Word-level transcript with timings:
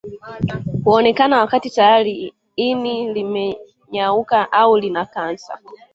Huonekana 0.83 1.39
wakati 1.39 1.69
tayari 1.69 2.33
ini 2.55 3.13
limenyauka 3.13 4.51
au 4.51 4.77
lina 4.77 5.05
kansa 5.05 5.59